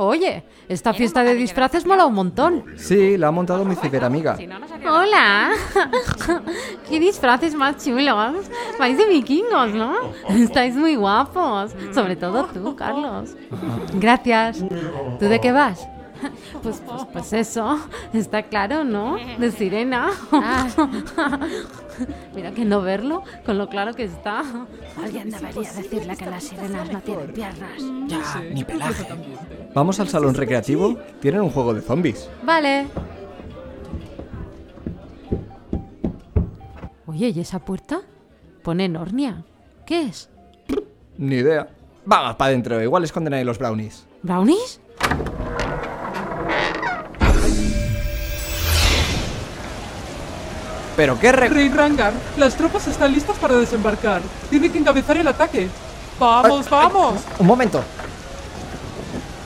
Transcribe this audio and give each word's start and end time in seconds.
Oye, 0.00 0.44
esta 0.68 0.94
fiesta 0.94 1.24
de 1.24 1.34
disfraces 1.34 1.84
mola 1.84 2.06
un 2.06 2.14
montón. 2.14 2.64
Sí, 2.76 3.16
la 3.16 3.28
ha 3.28 3.30
montado 3.32 3.64
mi 3.64 3.74
ciberamiga. 3.74 4.38
Hola. 4.88 5.50
Qué 6.88 7.00
disfraces 7.00 7.52
más 7.56 7.84
chulos. 7.84 8.48
Vais 8.78 8.96
de 8.96 9.08
vikingos, 9.08 9.74
¿no? 9.74 9.94
Estáis 10.28 10.76
muy 10.76 10.94
guapos. 10.94 11.72
Sobre 11.92 12.14
todo 12.14 12.44
tú, 12.44 12.76
Carlos. 12.76 13.34
Gracias. 13.94 14.64
¿Tú 15.18 15.24
de 15.26 15.40
qué 15.40 15.50
vas? 15.50 15.84
Pues, 16.62 16.82
pues, 16.84 17.02
pues 17.12 17.32
eso, 17.32 17.78
está 18.12 18.42
claro, 18.42 18.82
¿no? 18.82 19.16
De 19.38 19.52
sirena. 19.52 20.10
Mira 22.34 22.50
que 22.52 22.64
no 22.64 22.82
verlo, 22.82 23.22
con 23.46 23.58
lo 23.58 23.68
claro 23.68 23.94
que 23.94 24.04
está. 24.04 24.42
Alguien 25.00 25.30
debería 25.30 25.72
decirle 25.72 26.16
que 26.16 26.26
las 26.26 26.44
sirenas 26.44 26.90
no 26.90 27.00
tienen 27.00 27.32
piernas. 27.32 27.78
Ya, 28.08 28.40
ni 28.52 28.64
pelaje. 28.64 29.06
Vamos 29.74 30.00
al 30.00 30.08
salón 30.08 30.34
recreativo. 30.34 30.96
Tienen 31.20 31.40
un 31.42 31.50
juego 31.50 31.74
de 31.74 31.82
zombies. 31.82 32.28
Vale. 32.42 32.86
Oye, 37.06 37.28
¿y 37.30 37.40
esa 37.40 37.58
puerta? 37.58 38.00
Pone 38.62 38.88
Nornia. 38.88 39.44
¿Qué 39.86 40.02
es? 40.02 40.28
Ni 41.16 41.36
idea. 41.36 41.68
Vamos 42.04 42.36
para 42.36 42.48
adentro, 42.50 42.82
igual 42.82 43.04
esconden 43.04 43.34
ahí 43.34 43.44
los 43.44 43.58
brownies. 43.58 44.06
¿Brownies? 44.22 44.80
¿Pero 50.96 51.18
qué 51.20 51.30
re... 51.30 51.48
Rey 51.48 51.68
Rangar, 51.68 52.12
las 52.36 52.56
tropas 52.56 52.88
están 52.88 53.12
listas 53.12 53.36
para 53.38 53.54
desembarcar. 53.56 54.20
Tiene 54.50 54.70
que 54.70 54.78
encabezar 54.78 55.16
el 55.16 55.28
ataque. 55.28 55.68
¡Vamos, 56.18 56.66
Ay, 56.66 56.70
vamos! 56.70 57.14
Un 57.38 57.46
momento. 57.46 57.84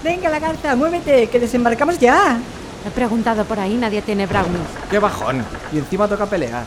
Venga, 0.03 0.29
lagarta, 0.29 0.75
muévete, 0.75 1.29
que 1.29 1.39
desembarcamos 1.39 1.99
ya. 1.99 2.39
He 2.85 2.91
preguntado 2.91 3.45
por 3.45 3.61
ahí, 3.61 3.75
nadie 3.75 4.03
tiene 4.03 4.27
brownies. 4.27 4.67
¡Qué 4.91 4.99
bajón! 4.99 5.45
Y 5.73 5.79
encima 5.79 6.09
toca 6.09 6.27
pelear. 6.27 6.65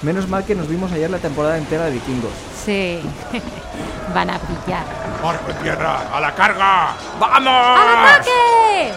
Menos 0.00 0.26
mal 0.26 0.44
que 0.44 0.54
nos 0.54 0.68
vimos 0.68 0.90
ayer 0.92 1.10
la 1.10 1.18
temporada 1.18 1.58
entera 1.58 1.84
de 1.84 1.92
vikingos. 1.92 2.32
Sí. 2.64 3.00
Van 4.14 4.30
a 4.30 4.38
brillar. 4.38 4.86
¡Barco 5.22 5.50
en 5.50 5.56
tierra! 5.58 6.16
¡A 6.16 6.20
la 6.20 6.34
carga! 6.34 6.96
¡Vamos! 7.20 7.52
¡Al 7.52 8.06
ataque! 8.06 8.92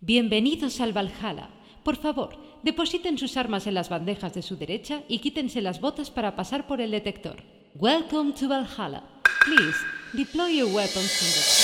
Bienvenidos 0.00 0.80
al 0.80 0.92
Valhalla. 0.92 1.50
Por 1.84 1.96
favor, 1.96 2.36
depositen 2.64 3.16
sus 3.16 3.36
armas 3.36 3.68
en 3.68 3.74
las 3.74 3.88
bandejas 3.88 4.34
de 4.34 4.42
su 4.42 4.56
derecha 4.56 5.02
y 5.06 5.20
quítense 5.20 5.60
las 5.60 5.80
botas 5.80 6.10
para 6.10 6.34
pasar 6.34 6.66
por 6.66 6.80
el 6.80 6.90
detector. 6.90 7.36
Welcome 7.76 8.32
to 8.32 8.48
Valhalla. 8.48 9.04
Please, 9.44 9.78
deploy 10.14 10.56
your 10.58 10.74
weapons 10.74 11.22
in 11.22 11.28
the... 11.28 11.63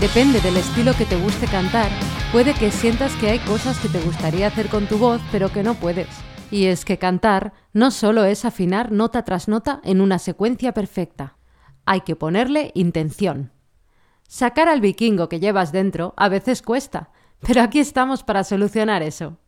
Depende 0.00 0.40
del 0.40 0.56
estilo 0.56 0.92
que 0.94 1.06
te 1.06 1.16
guste 1.16 1.48
cantar, 1.48 1.90
puede 2.30 2.54
que 2.54 2.70
sientas 2.70 3.12
que 3.16 3.30
hay 3.30 3.40
cosas 3.40 3.80
que 3.80 3.88
te 3.88 4.00
gustaría 4.00 4.46
hacer 4.46 4.68
con 4.68 4.86
tu 4.86 4.96
voz, 4.96 5.20
pero 5.32 5.50
que 5.50 5.64
no 5.64 5.74
puedes. 5.74 6.06
Y 6.52 6.66
es 6.66 6.84
que 6.84 6.98
cantar 6.98 7.52
no 7.72 7.90
solo 7.90 8.24
es 8.24 8.44
afinar 8.44 8.92
nota 8.92 9.24
tras 9.24 9.48
nota 9.48 9.80
en 9.82 10.00
una 10.00 10.20
secuencia 10.20 10.72
perfecta. 10.72 11.36
Hay 11.84 12.02
que 12.02 12.14
ponerle 12.14 12.70
intención. 12.74 13.50
Sacar 14.28 14.68
al 14.68 14.80
vikingo 14.80 15.28
que 15.28 15.40
llevas 15.40 15.72
dentro 15.72 16.14
a 16.16 16.28
veces 16.28 16.62
cuesta, 16.62 17.10
pero 17.40 17.60
aquí 17.60 17.80
estamos 17.80 18.22
para 18.22 18.44
solucionar 18.44 19.02
eso. 19.02 19.38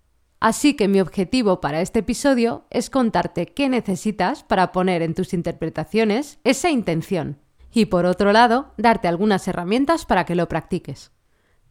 Así 0.40 0.74
que 0.74 0.88
mi 0.88 1.00
objetivo 1.00 1.60
para 1.60 1.80
este 1.80 2.00
episodio 2.00 2.64
es 2.70 2.90
contarte 2.90 3.46
qué 3.46 3.68
necesitas 3.68 4.42
para 4.42 4.72
poner 4.72 5.02
en 5.02 5.14
tus 5.14 5.32
interpretaciones 5.32 6.40
esa 6.42 6.70
intención. 6.70 7.38
Y 7.72 7.86
por 7.86 8.06
otro 8.06 8.32
lado, 8.32 8.72
darte 8.76 9.08
algunas 9.08 9.46
herramientas 9.46 10.04
para 10.04 10.24
que 10.24 10.34
lo 10.34 10.48
practiques. 10.48 11.12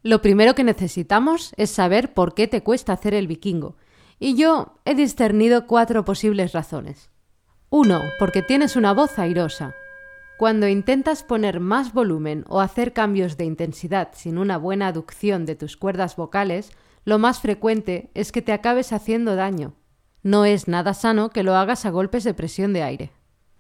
Lo 0.02 0.22
primero 0.22 0.56
que 0.56 0.64
necesitamos 0.64 1.54
es 1.58 1.70
saber 1.70 2.14
por 2.14 2.34
qué 2.34 2.48
te 2.48 2.64
cuesta 2.64 2.94
hacer 2.94 3.14
el 3.14 3.28
vikingo. 3.28 3.76
Y 4.18 4.36
yo 4.36 4.80
he 4.86 4.96
discernido 4.96 5.68
cuatro 5.68 6.06
posibles 6.06 6.54
razones. 6.54 7.10
1. 7.70 8.02
Porque 8.18 8.42
tienes 8.42 8.76
una 8.76 8.94
voz 8.94 9.20
airosa. 9.20 9.76
Cuando 10.38 10.70
intentas 10.70 11.24
poner 11.24 11.60
más 11.60 11.94
volumen 11.94 12.46
o 12.48 12.62
hacer 12.62 12.94
cambios 12.94 13.36
de 13.36 13.44
intensidad 13.44 14.10
sin 14.14 14.38
una 14.38 14.58
buena 14.58 14.88
aducción 14.88 15.46
de 15.46 15.56
tus 15.56 15.76
cuerdas 15.76 16.16
vocales, 16.16 16.72
lo 17.04 17.20
más 17.20 17.42
frecuente 17.42 18.10
es 18.14 18.32
que 18.32 18.42
te 18.42 18.54
acabes 18.54 18.94
haciendo 18.94 19.36
daño. 19.36 19.74
No 20.24 20.46
es 20.46 20.68
nada 20.70 20.94
sano 20.94 21.30
que 21.30 21.44
lo 21.44 21.56
hagas 21.56 21.86
a 21.86 21.90
golpes 21.90 22.24
de 22.24 22.34
presión 22.34 22.72
de 22.72 22.84
aire. 22.84 23.12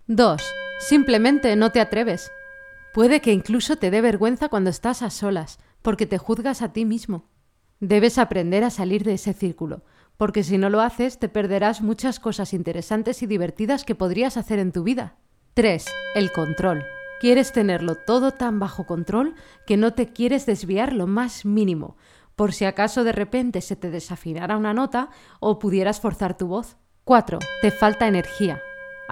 2. 0.08 0.42
Simplemente 0.79 1.56
no 1.57 1.72
te 1.72 1.81
atreves. 1.81 2.31
Puede 2.94 3.19
que 3.19 3.34
incluso 3.34 3.75
te 3.75 3.91
dé 3.91 4.00
vergüenza 4.00 4.47
cuando 4.47 4.69
estás 4.69 5.01
a 5.01 5.09
solas, 5.09 5.59
porque 5.81 6.06
te 6.06 6.17
juzgas 6.17 6.62
a 6.62 6.72
ti 6.72 6.85
mismo. 6.85 7.25
Debes 7.81 8.17
aprender 8.17 8.63
a 8.63 8.69
salir 8.69 9.03
de 9.03 9.13
ese 9.13 9.34
círculo, 9.34 9.84
porque 10.16 10.41
si 10.41 10.57
no 10.57 10.69
lo 10.69 10.79
haces 10.79 11.19
te 11.19 11.28
perderás 11.28 11.81
muchas 11.81 12.19
cosas 12.19 12.53
interesantes 12.53 13.22
y 13.22 13.28
divertidas 13.28 13.84
que 13.84 13.94
podrías 13.94 14.38
hacer 14.38 14.57
en 14.57 14.72
tu 14.72 14.84
vida. 14.84 15.17
3. 15.53 15.85
El 16.16 16.31
control. 16.31 16.85
Quieres 17.19 17.51
tenerlo 17.51 17.96
todo 17.96 18.31
tan 18.31 18.59
bajo 18.59 18.85
control 18.85 19.35
que 19.67 19.75
no 19.75 19.94
te 19.94 20.13
quieres 20.13 20.46
desviar 20.46 20.94
lo 20.94 21.07
más 21.07 21.44
mínimo, 21.44 21.97
por 22.38 22.53
si 22.53 22.63
acaso 22.63 23.03
de 23.03 23.11
repente 23.11 23.59
se 23.59 23.75
te 23.75 23.90
desafinara 23.91 24.56
una 24.56 24.73
nota 24.73 25.09
o 25.41 25.59
pudieras 25.59 26.00
forzar 26.00 26.38
tu 26.38 26.47
voz. 26.47 26.78
4. 27.03 27.40
Te 27.61 27.72
falta 27.72 28.07
energía. 28.07 28.61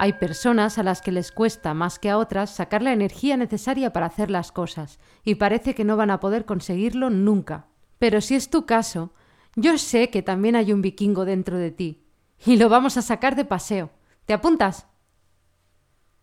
Hay 0.00 0.12
personas 0.12 0.78
a 0.78 0.84
las 0.84 1.02
que 1.02 1.10
les 1.10 1.32
cuesta 1.32 1.74
más 1.74 1.98
que 1.98 2.08
a 2.08 2.18
otras 2.18 2.54
sacar 2.54 2.82
la 2.82 2.92
energía 2.92 3.36
necesaria 3.36 3.92
para 3.92 4.06
hacer 4.06 4.30
las 4.30 4.52
cosas, 4.52 5.00
y 5.24 5.34
parece 5.34 5.74
que 5.74 5.82
no 5.82 5.96
van 5.96 6.12
a 6.12 6.20
poder 6.20 6.44
conseguirlo 6.44 7.10
nunca. 7.10 7.66
Pero 7.98 8.20
si 8.20 8.36
es 8.36 8.48
tu 8.48 8.64
caso, 8.64 9.12
yo 9.56 9.76
sé 9.76 10.08
que 10.08 10.22
también 10.22 10.54
hay 10.54 10.72
un 10.72 10.82
vikingo 10.82 11.24
dentro 11.24 11.58
de 11.58 11.72
ti, 11.72 12.04
y 12.46 12.58
lo 12.58 12.68
vamos 12.68 12.96
a 12.96 13.02
sacar 13.02 13.34
de 13.34 13.44
paseo. 13.44 13.90
¿Te 14.24 14.34
apuntas? 14.34 14.86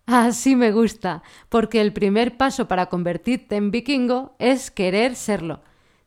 Así 0.05 0.55
me 0.55 0.71
gusta, 0.71 1.21
porque 1.49 1.81
el 1.81 1.91
primer 1.91 2.37
paso 2.37 2.69
para 2.69 2.85
convertirte 2.85 3.57
en 3.57 3.71
vikingo 3.71 4.37
es 4.39 4.71
querer 4.71 5.17
serlo. 5.17 5.63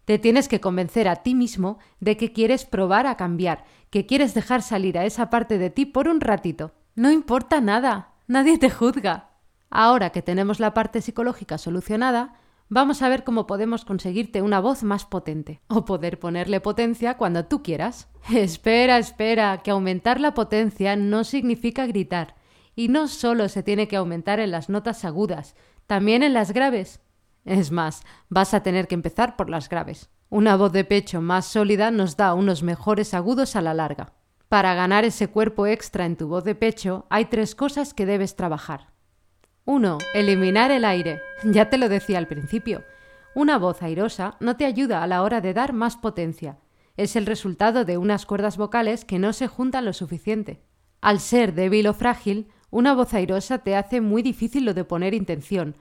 Te 0.06 0.18
tienes 0.18 0.48
que 0.48 0.58
convencer 0.58 1.06
a 1.06 1.16
ti 1.16 1.34
mismo 1.34 1.78
de 2.00 2.16
que 2.16 2.32
quieres 2.32 2.64
probar 2.64 3.06
a 3.06 3.18
cambiar, 3.18 3.66
que 3.90 4.06
quieres 4.06 4.32
dejar 4.32 4.62
salir 4.62 4.96
a 4.96 5.04
esa 5.04 5.28
parte 5.28 5.58
de 5.58 5.68
ti 5.68 5.84
por 5.84 6.08
un 6.08 6.22
ratito. 6.22 6.72
No 6.98 7.12
importa 7.12 7.60
nada, 7.60 8.14
nadie 8.26 8.58
te 8.58 8.70
juzga. 8.70 9.30
Ahora 9.70 10.10
que 10.10 10.20
tenemos 10.20 10.58
la 10.58 10.74
parte 10.74 11.00
psicológica 11.00 11.56
solucionada, 11.56 12.34
vamos 12.68 13.02
a 13.02 13.08
ver 13.08 13.22
cómo 13.22 13.46
podemos 13.46 13.84
conseguirte 13.84 14.42
una 14.42 14.58
voz 14.58 14.82
más 14.82 15.06
potente, 15.06 15.60
o 15.68 15.84
poder 15.84 16.18
ponerle 16.18 16.60
potencia 16.60 17.16
cuando 17.16 17.44
tú 17.44 17.62
quieras. 17.62 18.08
Espera, 18.32 18.98
espera, 18.98 19.58
que 19.58 19.70
aumentar 19.70 20.20
la 20.20 20.34
potencia 20.34 20.96
no 20.96 21.22
significa 21.22 21.86
gritar. 21.86 22.34
Y 22.74 22.88
no 22.88 23.06
solo 23.06 23.48
se 23.48 23.62
tiene 23.62 23.86
que 23.86 23.94
aumentar 23.94 24.40
en 24.40 24.50
las 24.50 24.68
notas 24.68 25.04
agudas, 25.04 25.54
también 25.86 26.24
en 26.24 26.34
las 26.34 26.50
graves. 26.50 27.00
Es 27.44 27.70
más, 27.70 28.02
vas 28.28 28.54
a 28.54 28.64
tener 28.64 28.88
que 28.88 28.96
empezar 28.96 29.36
por 29.36 29.50
las 29.50 29.68
graves. 29.68 30.10
Una 30.30 30.56
voz 30.56 30.72
de 30.72 30.82
pecho 30.82 31.20
más 31.20 31.46
sólida 31.46 31.92
nos 31.92 32.16
da 32.16 32.34
unos 32.34 32.64
mejores 32.64 33.14
agudos 33.14 33.54
a 33.54 33.62
la 33.62 33.72
larga. 33.72 34.17
Para 34.48 34.74
ganar 34.74 35.04
ese 35.04 35.28
cuerpo 35.28 35.66
extra 35.66 36.06
en 36.06 36.16
tu 36.16 36.26
voz 36.26 36.42
de 36.42 36.54
pecho 36.54 37.04
hay 37.10 37.26
tres 37.26 37.54
cosas 37.54 37.92
que 37.92 38.06
debes 38.06 38.34
trabajar. 38.34 38.88
1. 39.66 39.98
Eliminar 40.14 40.70
el 40.70 40.84
aire. 40.84 41.20
Ya 41.44 41.68
te 41.70 41.76
lo 41.78 41.88
decía 41.88 42.18
al 42.18 42.26
principio. 42.26 42.82
Una 43.34 43.58
voz 43.58 43.82
airosa 43.82 44.36
no 44.40 44.56
te 44.56 44.64
ayuda 44.64 45.02
a 45.02 45.06
la 45.06 45.22
hora 45.22 45.40
de 45.40 45.52
dar 45.52 45.72
más 45.72 45.96
potencia. 45.96 46.58
Es 46.96 47.14
el 47.14 47.26
resultado 47.26 47.84
de 47.84 47.98
unas 47.98 48.26
cuerdas 48.26 48.56
vocales 48.56 49.04
que 49.04 49.18
no 49.18 49.32
se 49.32 49.46
juntan 49.46 49.84
lo 49.84 49.92
suficiente. 49.92 50.62
Al 51.00 51.20
ser 51.20 51.54
débil 51.54 51.86
o 51.86 51.94
frágil, 51.94 52.48
una 52.70 52.94
voz 52.94 53.14
airosa 53.14 53.58
te 53.58 53.76
hace 53.76 54.00
muy 54.00 54.22
difícil 54.22 54.64
lo 54.64 54.74
de 54.74 54.84
poner 54.84 55.14
intención. 55.14 55.76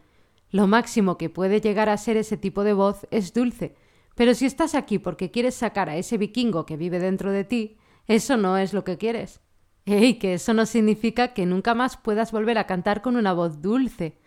Lo 0.52 0.68
máximo 0.68 1.18
que 1.18 1.30
puede 1.30 1.62
llegar 1.62 1.90
a 1.90 1.98
ser 1.98 2.18
ese 2.18 2.38
tipo 2.38 2.64
de 2.64 2.74
voz 2.74 3.08
es 3.12 3.34
dulce, 3.34 3.76
pero 4.14 4.36
si 4.36 4.46
estás 4.46 4.76
aquí 4.76 5.00
porque 5.00 5.32
quieres 5.32 5.56
sacar 5.56 5.90
a 5.90 5.96
ese 5.96 6.18
vikingo 6.18 6.66
que 6.66 6.78
vive 6.78 7.00
dentro 7.00 7.32
de 7.32 7.46
ti, 7.46 7.78
eso 8.08 8.38
no 8.38 8.58
es 8.58 8.74
lo 8.74 8.84
que 8.84 8.98
quieres. 8.98 9.42
¡Ey! 9.86 10.16
Que 10.16 10.34
eso 10.34 10.54
no 10.54 10.66
significa 10.66 11.34
que 11.34 11.46
nunca 11.46 11.74
más 11.74 11.98
puedas 11.98 12.32
volver 12.32 12.58
a 12.58 12.68
cantar 12.68 13.02
con 13.02 13.16
una 13.16 13.34
voz 13.34 13.62
dulce. 13.62 14.18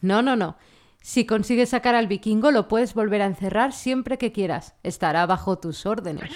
No, 0.00 0.22
no, 0.22 0.36
no. 0.36 0.56
Si 1.02 1.26
consigues 1.26 1.70
sacar 1.70 1.94
al 1.94 2.06
vikingo, 2.06 2.50
lo 2.50 2.68
puedes 2.68 2.94
volver 2.94 3.22
a 3.22 3.26
encerrar 3.26 3.72
siempre 3.72 4.18
que 4.18 4.32
quieras. 4.32 4.74
Estará 4.82 5.26
bajo 5.26 5.58
tus 5.58 5.84
órdenes. 5.84 6.30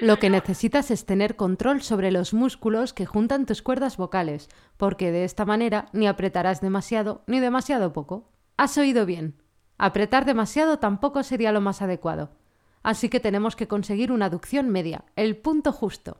Lo 0.00 0.18
que 0.18 0.30
necesitas 0.30 0.90
es 0.90 1.06
tener 1.06 1.36
control 1.36 1.82
sobre 1.82 2.10
los 2.10 2.34
músculos 2.34 2.92
que 2.92 3.06
juntan 3.06 3.46
tus 3.46 3.62
cuerdas 3.62 3.96
vocales, 3.96 4.48
porque 4.76 5.10
de 5.10 5.24
esta 5.24 5.44
manera 5.44 5.88
ni 5.92 6.06
apretarás 6.06 6.60
demasiado 6.60 7.22
ni 7.26 7.40
demasiado 7.40 7.92
poco. 7.92 8.30
Has 8.56 8.76
oído 8.76 9.06
bien. 9.06 9.42
Apretar 9.78 10.24
demasiado 10.24 10.78
tampoco 10.78 11.22
sería 11.22 11.52
lo 11.52 11.60
más 11.62 11.80
adecuado. 11.80 12.30
Así 12.82 13.08
que 13.08 13.20
tenemos 13.20 13.56
que 13.56 13.68
conseguir 13.68 14.12
una 14.12 14.26
aducción 14.26 14.68
media, 14.68 15.04
el 15.16 15.36
punto 15.36 15.72
justo. 15.72 16.18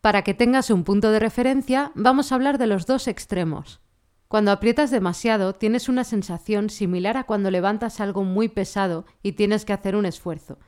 Para 0.00 0.22
que 0.22 0.34
tengas 0.34 0.70
un 0.70 0.84
punto 0.84 1.10
de 1.10 1.18
referencia, 1.18 1.92
vamos 1.94 2.32
a 2.32 2.34
hablar 2.34 2.56
de 2.56 2.66
los 2.66 2.86
dos 2.86 3.06
extremos. 3.06 3.80
Cuando 4.28 4.50
aprietas 4.52 4.90
demasiado, 4.90 5.54
tienes 5.54 5.88
una 5.88 6.04
sensación 6.04 6.70
similar 6.70 7.16
a 7.16 7.24
cuando 7.24 7.50
levantas 7.50 8.00
algo 8.00 8.24
muy 8.24 8.48
pesado 8.48 9.04
y 9.22 9.32
tienes 9.32 9.64
que 9.64 9.72
hacer 9.72 9.96
un 9.96 10.06
esfuerzo. 10.06 10.58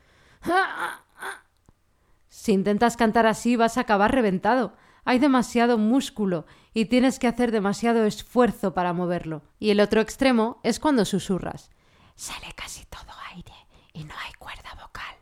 Si 2.29 2.51
intentas 2.51 2.97
cantar 2.97 3.25
así, 3.25 3.55
vas 3.55 3.77
a 3.77 3.81
acabar 3.81 4.13
reventado. 4.13 4.73
Hay 5.05 5.17
demasiado 5.17 5.77
músculo 5.77 6.45
y 6.73 6.85
tienes 6.85 7.19
que 7.19 7.27
hacer 7.27 7.51
demasiado 7.51 8.05
esfuerzo 8.05 8.73
para 8.73 8.93
moverlo. 8.93 9.41
Y 9.59 9.69
el 9.69 9.79
otro 9.79 10.01
extremo 10.01 10.59
es 10.63 10.79
cuando 10.79 11.05
susurras. 11.05 11.71
Sale 12.15 12.53
casi 12.55 12.85
todo 12.85 13.13
aire 13.33 13.53
y 13.93 14.03
no 14.03 14.13
hay 14.25 14.33
cuerda 14.33 14.75
vocal. 14.79 15.15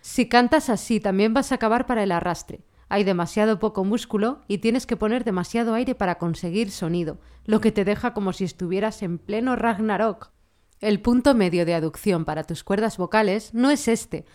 Si 0.00 0.28
cantas 0.28 0.70
así, 0.70 1.00
también 1.00 1.34
vas 1.34 1.52
a 1.52 1.56
acabar 1.56 1.86
para 1.86 2.02
el 2.02 2.12
arrastre. 2.12 2.64
Hay 2.94 3.02
demasiado 3.02 3.58
poco 3.58 3.82
músculo 3.82 4.42
y 4.46 4.58
tienes 4.58 4.86
que 4.86 4.96
poner 4.96 5.24
demasiado 5.24 5.74
aire 5.74 5.96
para 5.96 6.16
conseguir 6.16 6.70
sonido, 6.70 7.18
lo 7.44 7.60
que 7.60 7.72
te 7.72 7.84
deja 7.84 8.14
como 8.14 8.32
si 8.32 8.44
estuvieras 8.44 9.02
en 9.02 9.18
pleno 9.18 9.56
Ragnarok. 9.56 10.30
El 10.78 11.00
punto 11.00 11.34
medio 11.34 11.66
de 11.66 11.74
aducción 11.74 12.24
para 12.24 12.44
tus 12.44 12.62
cuerdas 12.62 12.96
vocales 12.96 13.52
no 13.52 13.72
es 13.72 13.88
este, 13.88 14.26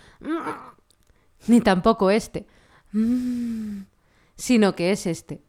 ni 1.47 1.61
tampoco 1.61 2.11
este, 2.11 2.47
sino 4.35 4.75
que 4.75 4.91
es 4.91 5.07
este. 5.07 5.41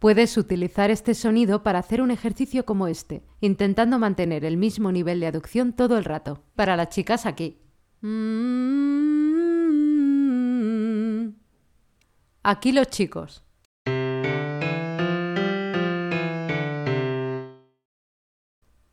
Puedes 0.00 0.36
utilizar 0.36 0.90
este 0.90 1.14
sonido 1.14 1.62
para 1.62 1.78
hacer 1.78 2.02
un 2.02 2.10
ejercicio 2.10 2.64
como 2.64 2.88
este, 2.88 3.22
intentando 3.40 4.00
mantener 4.00 4.44
el 4.44 4.56
mismo 4.56 4.90
nivel 4.90 5.20
de 5.20 5.28
aducción 5.28 5.74
todo 5.74 5.96
el 5.96 6.04
rato. 6.04 6.42
Para 6.56 6.76
las 6.76 6.88
chicas 6.88 7.24
aquí. 7.24 7.60
Aquí 12.42 12.72
los 12.72 12.88
chicos. 12.88 13.44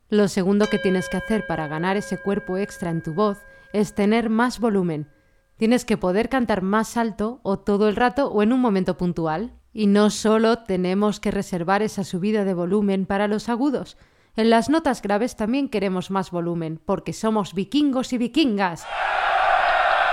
Lo 0.08 0.28
segundo 0.28 0.66
que 0.66 0.78
tienes 0.78 1.08
que 1.08 1.16
hacer 1.16 1.46
para 1.46 1.68
ganar 1.68 1.96
ese 1.96 2.18
cuerpo 2.18 2.58
extra 2.58 2.90
en 2.90 3.02
tu 3.02 3.12
voz 3.14 3.38
es 3.72 3.94
tener 3.94 4.30
más 4.30 4.60
volumen. 4.60 5.10
Tienes 5.56 5.84
que 5.84 5.96
poder 5.96 6.28
cantar 6.28 6.62
más 6.62 6.96
alto 6.96 7.40
o 7.42 7.58
todo 7.58 7.88
el 7.88 7.96
rato 7.96 8.28
o 8.28 8.42
en 8.42 8.52
un 8.52 8.60
momento 8.60 8.96
puntual. 8.96 9.58
Y 9.72 9.86
no 9.86 10.10
solo 10.10 10.60
tenemos 10.64 11.20
que 11.20 11.30
reservar 11.30 11.82
esa 11.82 12.02
subida 12.04 12.44
de 12.44 12.54
volumen 12.54 13.06
para 13.06 13.28
los 13.28 13.48
agudos. 13.48 13.96
En 14.34 14.50
las 14.50 14.68
notas 14.68 15.02
graves 15.02 15.36
también 15.36 15.68
queremos 15.68 16.10
más 16.10 16.30
volumen, 16.30 16.80
porque 16.84 17.12
somos 17.12 17.54
vikingos 17.54 18.12
y 18.12 18.18
vikingas. 18.18 18.86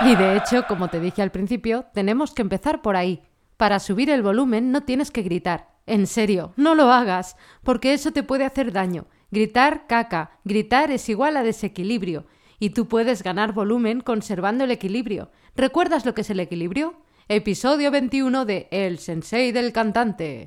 Y 0.00 0.16
de 0.16 0.36
hecho, 0.36 0.66
como 0.66 0.88
te 0.88 1.00
dije 1.00 1.22
al 1.22 1.30
principio, 1.30 1.86
tenemos 1.94 2.32
que 2.32 2.42
empezar 2.42 2.82
por 2.82 2.96
ahí. 2.96 3.22
Para 3.56 3.78
subir 3.78 4.10
el 4.10 4.22
volumen 4.22 4.72
no 4.72 4.82
tienes 4.82 5.10
que 5.10 5.22
gritar. 5.22 5.68
En 5.86 6.06
serio, 6.06 6.52
no 6.56 6.74
lo 6.74 6.90
hagas, 6.90 7.36
porque 7.62 7.92
eso 7.92 8.10
te 8.10 8.22
puede 8.22 8.44
hacer 8.44 8.72
daño. 8.72 9.06
Gritar 9.30 9.86
caca. 9.86 10.38
Gritar 10.44 10.90
es 10.90 11.08
igual 11.08 11.36
a 11.36 11.42
desequilibrio. 11.42 12.26
Y 12.58 12.70
tú 12.70 12.88
puedes 12.88 13.22
ganar 13.22 13.52
volumen 13.52 14.00
conservando 14.00 14.64
el 14.64 14.70
equilibrio. 14.70 15.30
¿Recuerdas 15.56 16.04
lo 16.04 16.14
que 16.14 16.22
es 16.22 16.30
el 16.30 16.40
equilibrio? 16.40 16.94
Episodio 17.28 17.90
21 17.90 18.44
de 18.44 18.68
El 18.70 18.98
Sensei 18.98 19.52
del 19.52 19.72
Cantante. 19.72 20.46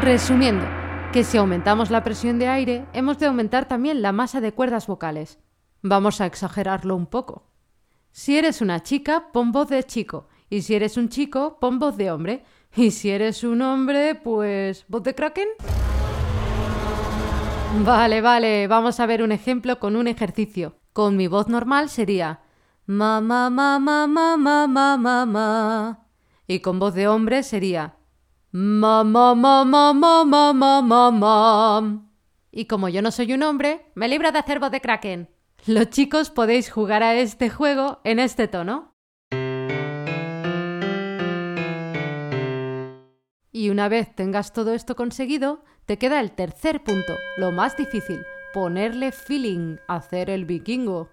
Resumiendo, 0.00 0.66
que 1.12 1.24
si 1.24 1.38
aumentamos 1.38 1.90
la 1.90 2.02
presión 2.02 2.38
de 2.38 2.48
aire, 2.48 2.86
hemos 2.92 3.18
de 3.18 3.26
aumentar 3.26 3.68
también 3.68 4.02
la 4.02 4.12
masa 4.12 4.40
de 4.40 4.52
cuerdas 4.52 4.86
vocales. 4.86 5.38
Vamos 5.88 6.20
a 6.20 6.26
exagerarlo 6.26 6.96
un 6.96 7.06
poco. 7.06 7.44
Si 8.10 8.36
eres 8.36 8.60
una 8.60 8.82
chica, 8.82 9.30
pon 9.32 9.52
voz 9.52 9.68
de 9.68 9.84
chico. 9.84 10.26
Y 10.50 10.62
si 10.62 10.74
eres 10.74 10.96
un 10.96 11.08
chico, 11.08 11.58
pon 11.60 11.78
voz 11.78 11.96
de 11.96 12.10
hombre. 12.10 12.44
Y 12.74 12.90
si 12.90 13.10
eres 13.10 13.44
un 13.44 13.62
hombre, 13.62 14.16
pues... 14.16 14.84
¿voz 14.88 15.04
de 15.04 15.14
kraken? 15.14 15.46
Vale, 17.84 18.20
vale, 18.20 18.66
vamos 18.66 18.98
a 18.98 19.06
ver 19.06 19.22
un 19.22 19.30
ejemplo 19.30 19.78
con 19.78 19.94
un 19.94 20.08
ejercicio. 20.08 20.74
Con 20.92 21.16
mi 21.16 21.28
voz 21.28 21.46
normal 21.46 21.88
sería 21.88 22.40
ma 22.86 23.20
ma 23.20 23.48
ma 23.48 23.78
ma 23.78 24.08
ma 24.08 24.36
ma 24.36 24.66
ma 24.66 24.96
ma 24.96 25.24
ma. 25.24 26.08
Y 26.48 26.58
con 26.60 26.80
voz 26.80 26.94
de 26.94 27.06
hombre 27.06 27.44
sería 27.44 27.96
ma 28.50 29.04
ma 29.04 29.36
ma 29.36 29.64
ma 29.64 29.92
ma 29.92 30.24
ma 30.24 30.52
ma 30.52 30.82
ma 30.82 31.10
ma. 31.12 32.10
Y 32.50 32.64
como 32.64 32.88
yo 32.88 33.02
no 33.02 33.12
soy 33.12 33.34
un 33.34 33.44
hombre, 33.44 33.92
me 33.94 34.08
libro 34.08 34.32
de 34.32 34.38
hacer 34.40 34.58
voz 34.58 34.72
de 34.72 34.80
kraken. 34.80 35.35
Los 35.64 35.90
chicos 35.90 36.30
podéis 36.30 36.70
jugar 36.70 37.02
a 37.02 37.14
este 37.14 37.50
juego 37.50 38.00
en 38.04 38.18
este 38.18 38.46
tono. 38.46 38.94
Y 43.50 43.70
una 43.70 43.88
vez 43.88 44.14
tengas 44.14 44.52
todo 44.52 44.74
esto 44.74 44.94
conseguido, 44.94 45.64
te 45.86 45.98
queda 45.98 46.20
el 46.20 46.32
tercer 46.32 46.84
punto, 46.84 47.14
lo 47.36 47.52
más 47.52 47.76
difícil, 47.76 48.22
ponerle 48.52 49.12
feeling, 49.12 49.78
hacer 49.88 50.30
el 50.30 50.44
vikingo. 50.44 51.08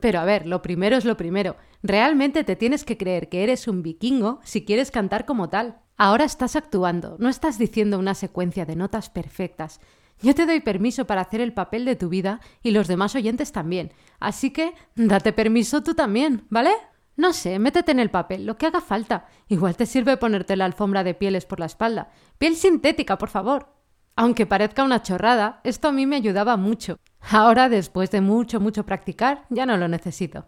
Pero 0.00 0.20
a 0.20 0.24
ver, 0.24 0.46
lo 0.46 0.62
primero 0.62 0.96
es 0.96 1.04
lo 1.04 1.16
primero. 1.16 1.56
Realmente 1.82 2.44
te 2.44 2.56
tienes 2.56 2.84
que 2.84 2.96
creer 2.96 3.28
que 3.28 3.42
eres 3.42 3.68
un 3.68 3.82
vikingo 3.82 4.40
si 4.44 4.64
quieres 4.64 4.90
cantar 4.90 5.26
como 5.26 5.48
tal. 5.48 5.80
Ahora 5.96 6.24
estás 6.24 6.54
actuando, 6.54 7.16
no 7.18 7.28
estás 7.28 7.58
diciendo 7.58 7.98
una 7.98 8.14
secuencia 8.14 8.64
de 8.64 8.76
notas 8.76 9.10
perfectas. 9.10 9.80
Yo 10.20 10.34
te 10.34 10.46
doy 10.46 10.60
permiso 10.60 11.06
para 11.06 11.20
hacer 11.20 11.40
el 11.40 11.52
papel 11.52 11.84
de 11.84 11.96
tu 11.96 12.08
vida 12.08 12.40
y 12.62 12.72
los 12.72 12.88
demás 12.88 13.14
oyentes 13.14 13.52
también. 13.52 13.92
Así 14.18 14.50
que 14.50 14.74
date 14.96 15.32
permiso 15.32 15.82
tú 15.82 15.94
también, 15.94 16.46
¿vale? 16.50 16.72
No 17.16 17.32
sé, 17.32 17.58
métete 17.58 17.92
en 17.92 17.98
el 18.00 18.10
papel, 18.10 18.46
lo 18.46 18.56
que 18.56 18.66
haga 18.66 18.80
falta. 18.80 19.26
Igual 19.48 19.76
te 19.76 19.86
sirve 19.86 20.16
ponerte 20.16 20.56
la 20.56 20.64
alfombra 20.64 21.02
de 21.02 21.14
pieles 21.14 21.46
por 21.46 21.60
la 21.60 21.66
espalda. 21.66 22.10
Piel 22.38 22.54
sintética, 22.56 23.18
por 23.18 23.28
favor. 23.28 23.74
Aunque 24.14 24.46
parezca 24.46 24.84
una 24.84 25.02
chorrada, 25.02 25.60
esto 25.64 25.88
a 25.88 25.92
mí 25.92 26.06
me 26.06 26.16
ayudaba 26.16 26.56
mucho. 26.56 26.98
Ahora, 27.30 27.68
después 27.68 28.10
de 28.10 28.20
mucho, 28.20 28.60
mucho 28.60 28.84
practicar, 28.86 29.46
ya 29.50 29.66
no 29.66 29.76
lo 29.76 29.88
necesito. 29.88 30.46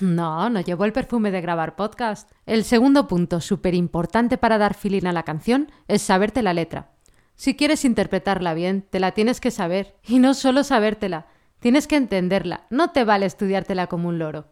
No, 0.00 0.48
no 0.48 0.60
llevo 0.60 0.84
el 0.84 0.92
perfume 0.92 1.30
de 1.30 1.40
grabar 1.40 1.76
podcast. 1.76 2.30
El 2.46 2.64
segundo 2.64 3.06
punto 3.06 3.40
súper 3.40 3.74
importante 3.74 4.38
para 4.38 4.58
dar 4.58 4.74
feeling 4.74 5.06
a 5.06 5.12
la 5.12 5.24
canción 5.24 5.70
es 5.88 6.02
saberte 6.02 6.42
la 6.42 6.54
letra. 6.54 6.92
Si 7.40 7.56
quieres 7.56 7.86
interpretarla 7.86 8.52
bien, 8.52 8.82
te 8.82 9.00
la 9.00 9.12
tienes 9.12 9.40
que 9.40 9.50
saber. 9.50 9.96
Y 10.06 10.18
no 10.18 10.34
solo 10.34 10.62
sabértela, 10.62 11.28
tienes 11.58 11.86
que 11.86 11.96
entenderla. 11.96 12.66
No 12.68 12.90
te 12.90 13.02
vale 13.02 13.24
estudiártela 13.24 13.86
como 13.86 14.10
un 14.10 14.18
loro. 14.18 14.48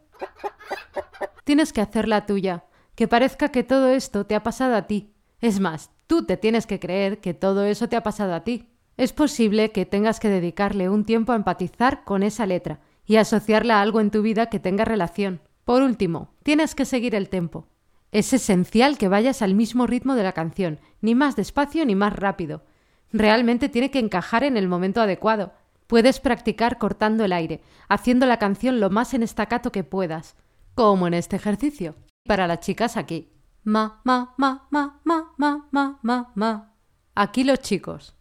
Tienes 1.45 1.75
que 1.75 1.83
hacerla 1.83 2.25
tuya, 2.25 2.65
que 2.95 3.07
parezca 3.07 3.51
que 3.51 3.63
todo 3.63 3.91
esto 3.91 4.25
te 4.25 4.35
ha 4.35 4.43
pasado 4.43 4.75
a 4.75 4.87
ti. 4.87 5.13
Es 5.43 5.61
más, 5.61 5.91
tú 6.07 6.25
te 6.25 6.39
tienes 6.39 6.67
que 6.67 6.81
creer 6.81 7.21
que 7.21 7.35
todo 7.35 7.67
eso 7.67 7.91
te 7.91 7.97
ha 7.97 8.03
pasado 8.03 8.33
a 8.33 8.43
ti. 8.43 8.71
Es 8.97 9.13
posible 9.13 9.71
que 9.71 9.85
tengas 9.85 10.19
que 10.19 10.31
dedicarle 10.31 10.89
un 10.89 11.05
tiempo 11.05 11.33
a 11.33 11.37
empatizar 11.37 12.05
con 12.05 12.23
esa 12.23 12.47
letra 12.47 12.81
y 13.05 13.17
asociarla 13.17 13.81
a 13.81 13.83
algo 13.83 14.01
en 14.01 14.11
tu 14.11 14.23
vida 14.23 14.47
que 14.47 14.61
tenga 14.61 14.87
relación. 14.87 15.43
Por 15.67 15.83
último, 15.83 16.31
tienes 16.43 16.75
que 16.75 16.87
seguir 16.87 17.15
el 17.15 17.29
tempo. 17.29 17.67
Es 18.13 18.33
esencial 18.33 18.97
que 18.97 19.09
vayas 19.09 19.43
al 19.43 19.55
mismo 19.55 19.87
ritmo 19.87 20.15
de 20.15 20.23
la 20.23 20.33
canción, 20.33 20.81
ni 21.03 21.15
más 21.15 21.37
despacio 21.37 21.85
ni 21.85 21.95
más 21.95 22.15
rápido. 22.17 22.63
Realmente 23.13 23.69
tiene 23.69 23.91
que 23.91 23.99
encajar 23.99 24.45
en 24.45 24.57
el 24.57 24.69
momento 24.69 25.01
adecuado. 25.01 25.53
Puedes 25.87 26.21
practicar 26.21 26.77
cortando 26.77 27.25
el 27.25 27.33
aire, 27.33 27.63
haciendo 27.89 28.27
la 28.27 28.39
canción 28.39 28.81
lo 28.81 28.91
más 28.91 29.15
en 29.15 29.23
estacato 29.23 29.73
que 29.73 29.85
puedas, 29.85 30.37
como 30.75 31.07
en 31.07 31.15
este 31.15 31.37
ejercicio. 31.37 31.95
Para 32.27 32.47
las 32.47 32.61
chicas 32.61 32.99
aquí. 32.99 33.33
Ma, 33.65 34.03
ma, 34.05 34.35
ma, 34.37 34.69
ma, 34.71 35.01
ma, 35.05 35.33
ma, 35.39 35.69
ma, 35.71 35.99
ma, 36.03 36.33
ma. 36.35 36.75
Aquí 37.15 37.45
los 37.45 37.61
chicos. 37.61 38.15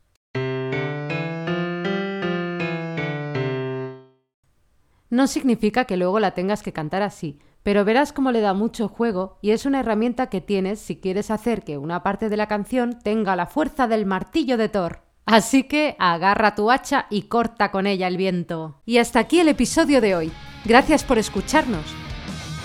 No 5.10 5.28
significa 5.28 5.86
que 5.86 5.98
luego 5.98 6.20
la 6.20 6.32
tengas 6.32 6.64
que 6.64 6.74
cantar 6.74 7.02
así, 7.02 7.40
pero 7.68 7.84
verás 7.84 8.14
cómo 8.14 8.32
le 8.32 8.40
da 8.40 8.54
mucho 8.54 8.88
juego 8.88 9.40
y 9.42 9.52
es 9.52 9.66
una 9.66 9.82
herramienta 9.82 10.28
que 10.28 10.40
tienes 10.40 10.80
si 10.80 11.02
quieres 11.02 11.30
hacer 11.30 11.66
que 11.66 11.78
una 11.78 12.02
parte 12.02 12.30
de 12.30 12.38
la 12.38 12.48
canción 12.48 12.98
tenga 13.04 13.36
la 13.36 13.46
fuerza 13.46 13.88
del 13.88 14.06
martillo 14.06 14.56
de 14.56 14.70
Thor. 14.70 15.02
Así 15.26 15.64
que 15.64 15.98
agarra 16.00 16.56
tu 16.56 16.72
hacha 16.72 17.08
y 17.10 17.24
corta 17.24 17.70
con 17.70 17.86
ella 17.86 18.08
el 18.08 18.16
viento. 18.16 18.82
Y 18.86 19.00
hasta 19.00 19.20
aquí 19.20 19.42
el 19.42 19.50
episodio 19.50 20.00
de 20.00 20.16
hoy. 20.16 20.32
Gracias 20.64 21.04
por 21.04 21.18
escucharnos. 21.18 21.84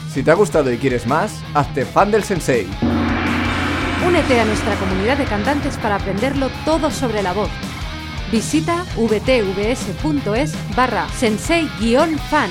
Si 0.09 0.23
te 0.23 0.31
ha 0.31 0.35
gustado 0.35 0.73
y 0.73 0.79
quieres 0.79 1.05
más, 1.05 1.43
hazte 1.53 1.85
fan 1.85 2.13
del 2.13 2.23
sensei. 2.23 2.69
Únete 4.07 4.39
a 4.39 4.45
nuestra 4.45 4.77
comunidad 4.77 5.19
de 5.19 5.25
cantantes 5.25 5.79
para 5.79 5.97
aprenderlo 5.97 6.49
todo 6.65 6.93
sobre 6.93 7.25
la 7.25 7.33
voz. 7.33 7.51
Visita 8.31 8.85
vtvs.es 8.97 10.77
barra 10.77 11.09
sensei-fan 11.09 12.51